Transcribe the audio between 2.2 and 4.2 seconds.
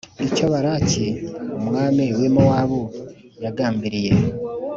i Mowabu yagambiriye